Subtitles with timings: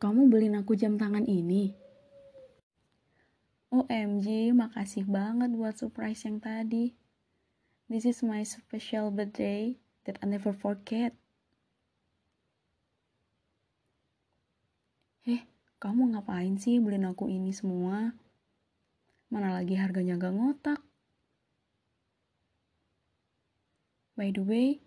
[0.00, 1.76] kamu beliin aku jam tangan ini.
[3.68, 6.96] OMG, makasih banget buat surprise yang tadi.
[7.92, 9.76] This is my special birthday
[10.08, 11.12] that I never forget.
[15.28, 15.44] Eh,
[15.76, 18.16] kamu ngapain sih beliin aku ini semua?
[19.28, 20.80] Mana lagi harganya gak ngotak?
[24.16, 24.80] By the way,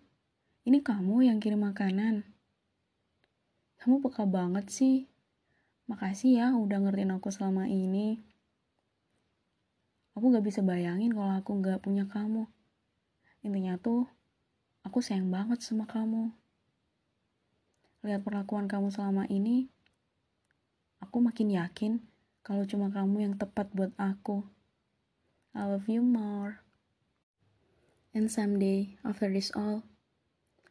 [0.66, 2.33] ini kamu yang kirim makanan.
[3.84, 5.12] Kamu peka banget sih.
[5.92, 8.24] Makasih ya udah ngertiin aku selama ini.
[10.16, 12.48] Aku gak bisa bayangin kalau aku gak punya kamu.
[13.44, 14.08] Intinya tuh,
[14.88, 16.32] aku sayang banget sama kamu.
[18.08, 19.68] Lihat perlakuan kamu selama ini,
[21.04, 22.00] aku makin yakin
[22.40, 24.48] kalau cuma kamu yang tepat buat aku.
[25.52, 26.64] I love you more.
[28.16, 29.84] And someday, after this all,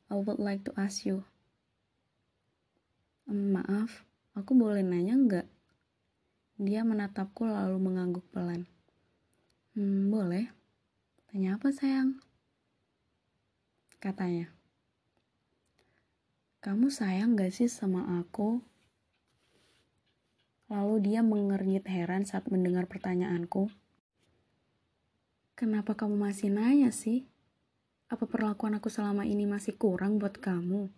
[0.09, 1.29] I would like to ask you.
[3.33, 4.05] Maaf,
[4.37, 5.49] aku boleh nanya nggak?
[6.61, 8.69] Dia menatapku lalu mengangguk pelan.
[9.73, 10.53] Hmm, boleh.
[11.33, 12.21] Tanya apa sayang?
[13.97, 14.53] Katanya.
[16.61, 18.61] Kamu sayang gak sih sama aku?
[20.69, 23.73] Lalu dia mengernyit heran saat mendengar pertanyaanku.
[25.57, 27.25] Kenapa kamu masih nanya sih?
[28.13, 30.93] Apa perlakuan aku selama ini masih kurang buat kamu?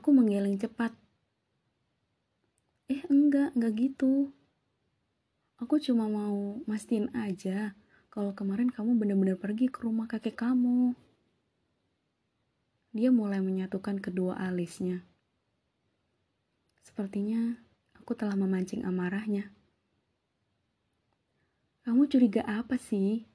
[0.00, 0.96] Aku menggeleng cepat.
[2.88, 4.32] Eh enggak, enggak gitu.
[5.60, 7.76] Aku cuma mau mastiin aja
[8.08, 10.96] kalau kemarin kamu benar-benar pergi ke rumah kakek kamu.
[12.96, 15.04] Dia mulai menyatukan kedua alisnya.
[16.80, 17.60] Sepertinya
[17.92, 19.52] aku telah memancing amarahnya.
[21.84, 23.28] Kamu curiga apa sih?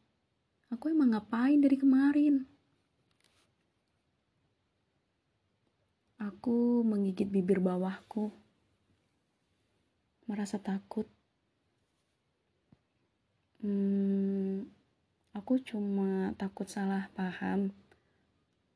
[0.73, 2.54] Aku emang ngapain dari kemarin?
[6.19, 8.31] Aku menggigit bibir bawahku.
[10.25, 11.05] Merasa takut
[13.65, 14.69] Hmm,
[15.33, 17.73] aku cuma takut salah paham.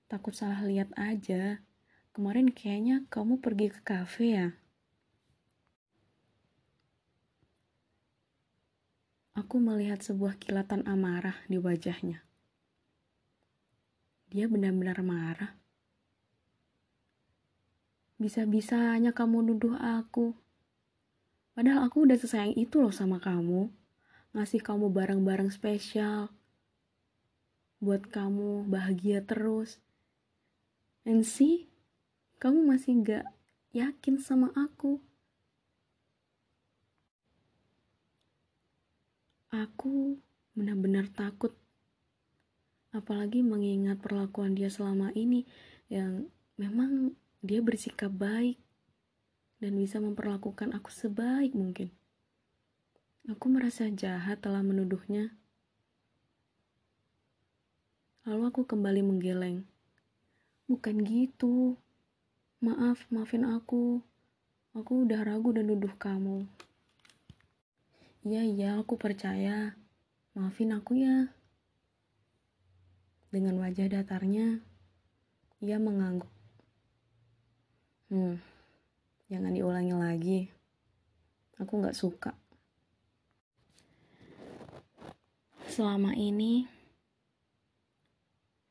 [0.09, 1.61] Takut salah lihat aja.
[2.09, 4.49] Kemarin kayaknya kamu pergi ke kafe ya?
[9.37, 12.25] Aku melihat sebuah kilatan amarah di wajahnya.
[14.33, 15.58] Dia benar-benar marah.
[18.19, 20.35] Bisa-bisanya kamu nuduh aku.
[21.55, 23.71] Padahal aku udah sesayang itu loh sama kamu
[24.29, 26.29] ngasih kamu barang-barang spesial
[27.79, 29.79] buat kamu bahagia terus.
[31.07, 31.71] And see,
[32.37, 33.25] kamu masih gak
[33.71, 34.99] yakin sama aku.
[39.49, 40.19] Aku
[40.53, 41.55] benar-benar takut.
[42.91, 45.47] Apalagi mengingat perlakuan dia selama ini
[45.89, 46.27] yang
[46.59, 48.59] memang dia bersikap baik
[49.63, 51.91] dan bisa memperlakukan aku sebaik mungkin.
[53.27, 55.35] Aku merasa jahat telah menuduhnya.
[58.27, 59.63] Lalu aku kembali menggeleng.
[60.67, 61.75] Bukan gitu.
[62.59, 64.03] Maaf, maafin aku.
[64.75, 66.43] Aku udah ragu dan nuduh kamu.
[68.27, 69.75] Iya, iya, aku percaya.
[70.35, 71.31] Maafin aku ya.
[73.29, 74.59] Dengan wajah datarnya,
[75.61, 76.38] ia mengangguk.
[78.09, 78.41] Hmm,
[79.29, 80.39] jangan diulangi lagi.
[81.61, 82.33] Aku gak suka.
[85.69, 86.65] Selama ini,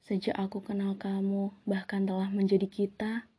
[0.03, 3.31] sejak aku kenal kamu, bahkan telah menjadi kita,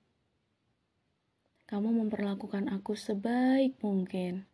[1.67, 4.47] kamu memperlakukan aku sebaik mungkin.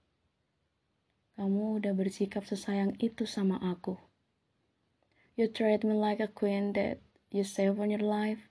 [1.38, 4.02] Kamu udah bersikap sesayang itu sama aku.
[5.38, 8.50] You treat me like a queen that you save on your life.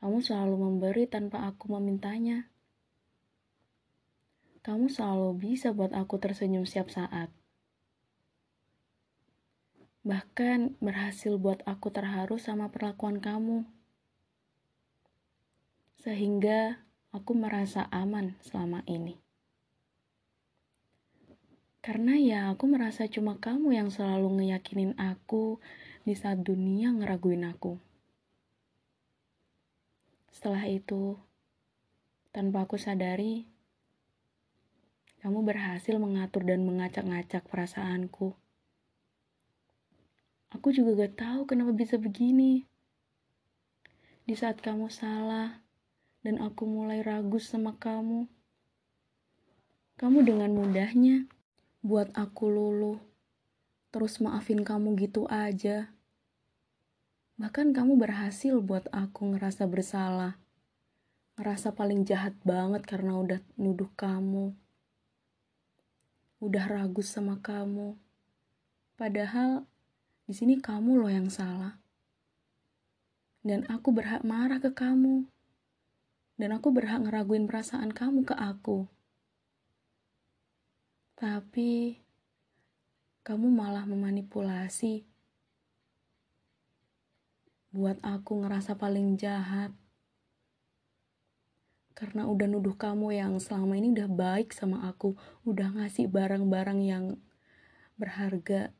[0.00, 2.48] Kamu selalu memberi tanpa aku memintanya.
[4.64, 7.28] Kamu selalu bisa buat aku tersenyum setiap saat
[10.00, 13.68] bahkan berhasil buat aku terharu sama perlakuan kamu.
[16.00, 16.80] Sehingga
[17.12, 19.20] aku merasa aman selama ini.
[21.80, 25.60] Karena ya aku merasa cuma kamu yang selalu ngeyakinin aku
[26.04, 27.76] di saat dunia ngeraguin aku.
[30.40, 31.20] Setelah itu,
[32.32, 33.44] tanpa aku sadari,
[35.20, 38.40] kamu berhasil mengatur dan mengacak-ngacak perasaanku
[40.50, 42.66] Aku juga gak tahu kenapa bisa begini.
[44.26, 45.62] Di saat kamu salah
[46.26, 48.26] dan aku mulai ragu sama kamu,
[49.94, 51.30] kamu dengan mudahnya
[51.86, 52.98] buat aku luluh,
[53.94, 55.94] terus maafin kamu gitu aja.
[57.40, 60.36] Bahkan kamu berhasil buat aku ngerasa bersalah,
[61.40, 64.52] ngerasa paling jahat banget karena udah nuduh kamu.
[66.44, 67.96] Udah ragu sama kamu.
[69.00, 69.64] Padahal
[70.28, 71.80] di sini kamu loh yang salah.
[73.40, 75.24] Dan aku berhak marah ke kamu.
[76.36, 78.84] Dan aku berhak ngeraguin perasaan kamu ke aku.
[81.16, 82.04] Tapi
[83.24, 85.09] kamu malah memanipulasi
[87.70, 89.70] buat aku ngerasa paling jahat
[92.00, 97.20] karena udah nuduh kamu yang selama ini udah baik sama aku, udah ngasih barang-barang yang
[98.00, 98.72] berharga,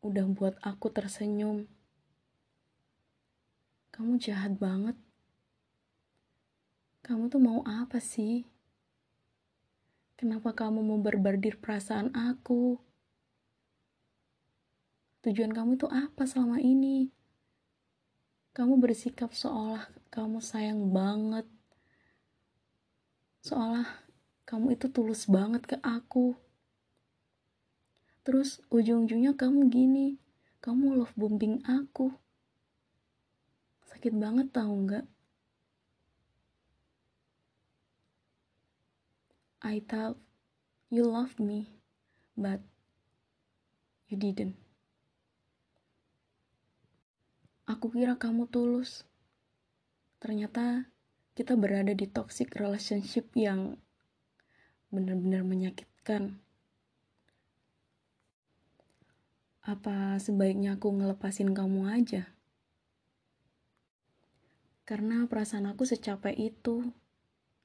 [0.00, 1.68] udah buat aku tersenyum.
[3.92, 4.96] Kamu jahat banget.
[7.04, 8.48] Kamu tuh mau apa sih?
[10.16, 12.80] Kenapa kamu mau berbardir perasaan aku?
[15.20, 17.17] Tujuan kamu tuh apa selama ini?
[18.58, 21.46] Kamu bersikap seolah kamu sayang banget
[23.38, 23.86] seolah
[24.42, 26.34] kamu itu tulus banget ke aku.
[28.26, 30.20] Terus ujung-ujungnya kamu gini,
[30.60, 32.12] kamu love bombing aku.
[33.88, 35.06] Sakit banget tau nggak?
[39.64, 40.20] I thought
[40.92, 41.80] you loved me,
[42.36, 42.60] but
[44.08, 44.67] you didn't.
[47.78, 49.06] Aku kira kamu tulus.
[50.18, 50.90] Ternyata
[51.38, 53.78] kita berada di toxic relationship yang
[54.90, 56.42] benar-benar menyakitkan.
[59.62, 62.26] Apa sebaiknya aku ngelepasin kamu aja?
[64.82, 66.82] Karena perasaan aku secapek itu.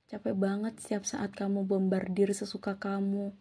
[0.05, 3.33] Capek banget setiap saat kamu bombardir sesuka kamu.